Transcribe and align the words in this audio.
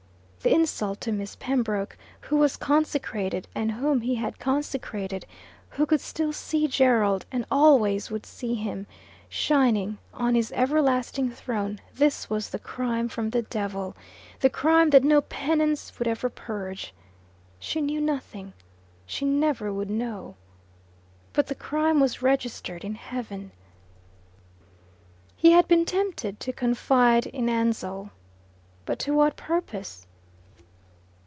The 0.43 0.55
insult 0.55 0.99
to 1.01 1.11
Miss 1.11 1.35
Pembroke, 1.35 1.95
who 2.21 2.35
was 2.35 2.57
consecrated, 2.57 3.47
and 3.53 3.73
whom 3.73 4.01
he 4.01 4.15
had 4.15 4.39
consecrated, 4.39 5.27
who 5.69 5.85
could 5.85 6.01
still 6.01 6.33
see 6.33 6.67
Gerald, 6.67 7.27
and 7.31 7.45
always 7.51 8.09
would 8.09 8.25
see 8.25 8.55
him, 8.55 8.87
shining 9.29 9.99
on 10.15 10.33
his 10.33 10.51
everlasting 10.53 11.29
throne 11.29 11.79
this 11.93 12.27
was 12.27 12.49
the 12.49 12.57
crime 12.57 13.07
from 13.07 13.29
the 13.29 13.43
devil, 13.43 13.95
the 14.39 14.49
crime 14.49 14.89
that 14.89 15.03
no 15.03 15.21
penance 15.21 15.99
would 15.99 16.07
ever 16.07 16.27
purge. 16.27 16.91
She 17.59 17.79
knew 17.79 18.01
nothing. 18.01 18.53
She 19.05 19.25
never 19.25 19.71
would 19.71 19.91
know. 19.91 20.37
But 21.33 21.45
the 21.45 21.55
crime 21.55 21.99
was 21.99 22.23
registered 22.23 22.83
in 22.83 22.95
heaven. 22.95 23.51
He 25.37 25.51
had 25.51 25.67
been 25.67 25.85
tempted 25.85 26.39
to 26.39 26.51
confide 26.51 27.27
in 27.27 27.47
Ansell. 27.47 28.09
But 28.85 28.97
to 29.05 29.11
what 29.13 29.35
purpose? 29.35 30.07